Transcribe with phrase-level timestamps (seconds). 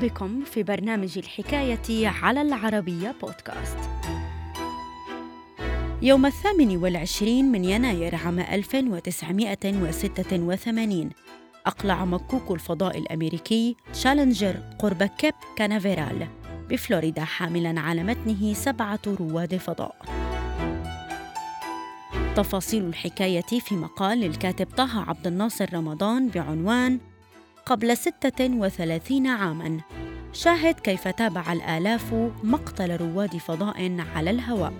[0.00, 3.78] بكم في برنامج الحكاية على العربية بودكاست.
[6.02, 11.10] يوم الثامن والعشرين من يناير عام 1986
[11.66, 16.28] أقلع مكوك الفضاء الأمريكي تشالنجر قرب كيب كانافيرال
[16.70, 19.96] بفلوريدا حاملا على متنه سبعة رواد فضاء.
[22.36, 26.98] تفاصيل الحكاية في مقال للكاتب طه عبد الناصر رمضان بعنوان
[27.66, 29.80] قبل 36 عاماً.
[30.32, 34.74] شاهد كيف تابع الآلاف مقتل رواد فضاء على الهواء.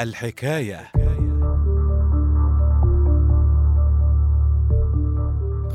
[0.00, 0.90] الحكاية.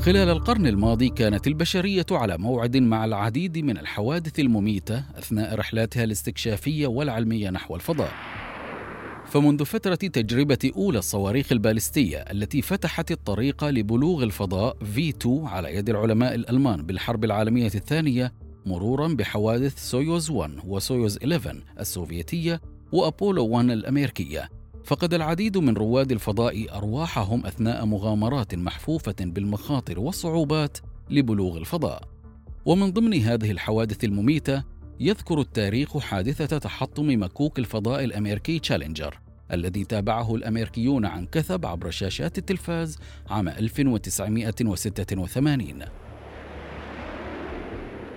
[0.00, 6.86] خلال القرن الماضي كانت البشرية على موعد مع العديد من الحوادث المميتة أثناء رحلاتها الاستكشافية
[6.86, 8.12] والعلمية نحو الفضاء.
[9.30, 16.34] فمنذ فترة تجربة أولى الصواريخ البالستية التي فتحت الطريق لبلوغ الفضاء V2 على يد العلماء
[16.34, 18.32] الألمان بالحرب العالمية الثانية
[18.66, 22.60] مرورا بحوادث سويوز 1 وسويوز 11 السوفيتية
[22.92, 24.48] وأبولو 1 الأمريكية.
[24.84, 30.78] فقد العديد من رواد الفضاء أرواحهم أثناء مغامرات محفوفة بالمخاطر والصعوبات
[31.10, 32.02] لبلوغ الفضاء.
[32.64, 34.64] ومن ضمن هذه الحوادث المميتة
[35.00, 39.18] يذكر التاريخ حادثة تحطم مكوك الفضاء الأمريكي تشالنجر
[39.52, 42.98] الذي تابعه الأمريكيون عن كثب عبر شاشات التلفاز
[43.30, 45.84] عام 1986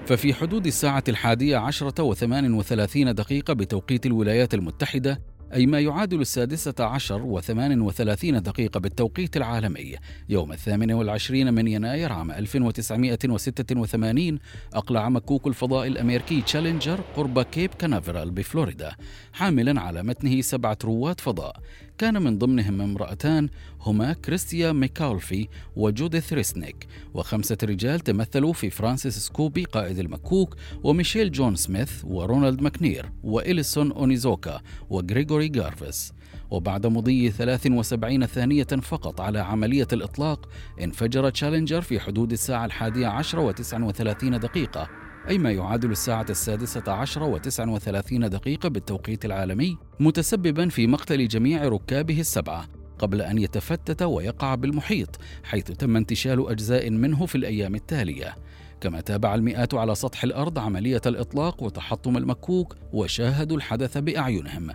[0.05, 5.21] ففي حدود الساعة الحادية عشرة وثمان وثلاثين دقيقة بتوقيت الولايات المتحدة
[5.53, 9.95] أي ما يعادل السادسة عشر وثمان وثلاثين دقيقة بالتوقيت العالمي
[10.29, 14.39] يوم الثامن والعشرين من يناير عام 1986
[14.73, 18.91] أقلع مكوك الفضاء الأمريكي تشالنجر قرب كيب كانافرال بفلوريدا
[19.33, 21.59] حاملا على متنه سبعة رواد فضاء.
[21.97, 23.49] كان من ضمنهم امرأتان
[23.81, 31.55] هما كريستيا ميكالفي وجوديث ريسنيك وخمسة رجال تمثلوا في فرانسيس سكوبي قائد المكوك وميشيل جون
[31.55, 36.13] سميث ورونالد ماكنير وإليسون أونيزوكا وغريغوري غارفيس
[36.51, 40.49] وبعد مضي 73 ثانية فقط على عملية الإطلاق
[40.81, 44.89] انفجر تشالنجر في حدود الساعة الحادية عشر وتسع وثلاثين دقيقة
[45.29, 51.67] أي ما يعادل الساعة السادسة عشر وتسع وثلاثين دقيقة بالتوقيت العالمي متسببا في مقتل جميع
[51.67, 52.67] ركابه السبعة
[52.99, 58.35] قبل أن يتفتت ويقع بالمحيط حيث تم انتشال أجزاء منه في الأيام التالية.
[58.81, 64.71] كما تابع المئات على سطح الأرض عملية الإطلاق وتحطم المكوك وشاهدوا الحدث بأعينهم.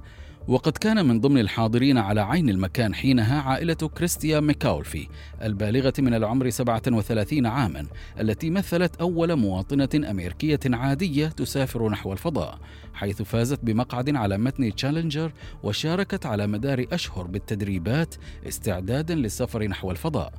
[0.48, 5.08] وقد كان من ضمن الحاضرين على عين المكان حينها عائلة كريستيا ميكاولفي
[5.42, 7.86] البالغة من العمر 37 عاما
[8.20, 12.58] التي مثلت أول مواطنة أمريكية عادية تسافر نحو الفضاء
[12.94, 15.32] حيث فازت بمقعد على متن تشالنجر
[15.62, 18.14] وشاركت على مدار أشهر بالتدريبات
[18.48, 20.32] استعدادا للسفر نحو الفضاء.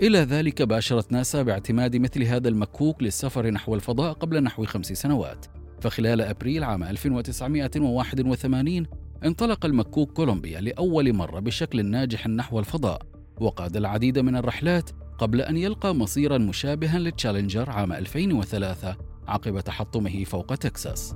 [0.00, 5.46] إلى ذلك باشرت ناسا باعتماد مثل هذا المكوك للسفر نحو الفضاء قبل نحو خمس سنوات.
[5.80, 8.86] فخلال أبريل عام 1981
[9.24, 13.02] انطلق المكوك كولومبيا لأول مرة بشكل ناجح نحو الفضاء
[13.40, 18.96] وقاد العديد من الرحلات قبل أن يلقى مصيرا مشابها للتشالنجر عام 2003
[19.28, 21.14] عقب تحطمه فوق تكساس.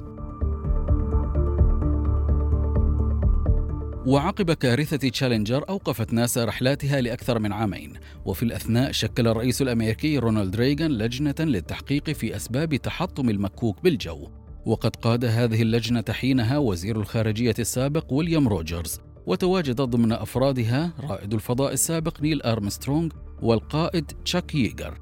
[4.06, 7.92] وعقب كارثة تشالنجر أوقفت ناسا رحلاتها لأكثر من عامين
[8.24, 14.28] وفي الأثناء شكل الرئيس الأمريكي رونالد ريغان لجنة للتحقيق في أسباب تحطم المكوك بالجو.
[14.66, 21.72] وقد قاد هذه اللجنة حينها وزير الخارجية السابق ويليام روجرز وتواجد ضمن أفرادها رائد الفضاء
[21.72, 23.08] السابق نيل أرمسترونغ
[23.42, 24.98] والقائد تشاك ييغر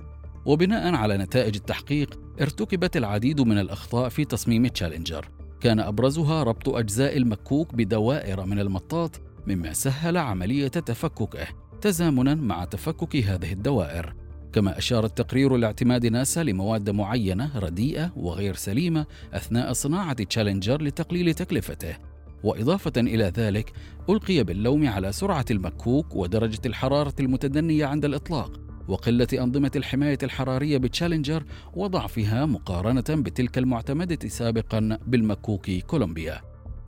[0.47, 5.29] وبناء على نتائج التحقيق ارتكبت العديد من الأخطاء في تصميم تشالنجر.
[5.61, 11.47] كان أبرزها ربط أجزاء المكوك بدوائر من المطاط مما سهل عملية تفككه
[11.81, 14.15] تزامنا مع تفكك هذه الدوائر.
[14.53, 21.97] كما أشار التقرير لاعتماد ناسا لمواد معينة رديئة وغير سليمة أثناء صناعة تشالنجر لتقليل تكلفته.
[22.43, 23.73] وإضافة إلى ذلك
[24.11, 31.45] ألقي باللوم على سرعة المكوك ودرجة الحرارة المتدنية عند الإطلاق وقلة أنظمة الحماية الحرارية بتشالنجر
[31.75, 36.41] وضعفها مقارنة بتلك المعتمدة سابقا بالمكوك كولومبيا.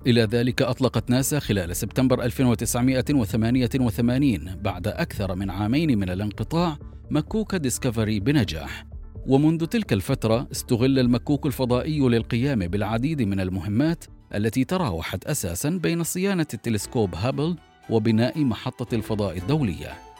[0.06, 6.78] إلى ذلك أطلقت ناسا خلال سبتمبر 1988 بعد أكثر من عامين من الانقطاع
[7.10, 8.86] مكوك ديسكفري بنجاح.
[9.26, 14.04] ومنذ تلك الفترة استغل المكوك الفضائي للقيام بالعديد من المهمات
[14.34, 17.56] التي تراوحت أساسا بين صيانة التلسكوب هابل
[17.90, 20.13] وبناء محطة الفضاء الدولية.